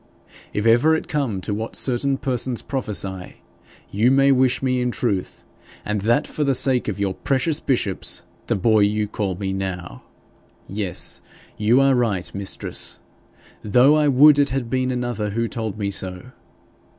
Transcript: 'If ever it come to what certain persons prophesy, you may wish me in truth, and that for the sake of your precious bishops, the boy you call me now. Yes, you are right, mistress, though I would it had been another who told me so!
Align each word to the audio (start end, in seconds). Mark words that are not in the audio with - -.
'If 0.51 0.65
ever 0.65 0.95
it 0.95 1.07
come 1.07 1.41
to 1.41 1.53
what 1.53 1.75
certain 1.75 2.17
persons 2.17 2.63
prophesy, 2.63 3.43
you 3.91 4.09
may 4.09 4.31
wish 4.31 4.63
me 4.63 4.81
in 4.81 4.89
truth, 4.89 5.45
and 5.85 6.01
that 6.01 6.25
for 6.25 6.43
the 6.43 6.55
sake 6.55 6.87
of 6.87 6.99
your 6.99 7.13
precious 7.13 7.59
bishops, 7.59 8.23
the 8.47 8.55
boy 8.55 8.79
you 8.79 9.07
call 9.07 9.35
me 9.35 9.53
now. 9.53 10.01
Yes, 10.67 11.21
you 11.55 11.79
are 11.81 11.93
right, 11.93 12.33
mistress, 12.33 12.99
though 13.63 13.95
I 13.95 14.07
would 14.07 14.39
it 14.39 14.49
had 14.49 14.71
been 14.71 14.89
another 14.89 15.29
who 15.29 15.47
told 15.47 15.77
me 15.77 15.91
so! 15.91 16.31